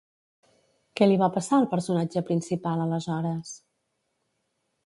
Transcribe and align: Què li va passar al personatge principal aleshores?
Què 0.99 1.07
li 1.09 1.19
va 1.23 1.27
passar 1.35 1.59
al 1.59 1.69
personatge 1.75 2.25
principal 2.31 2.83
aleshores? 2.87 3.55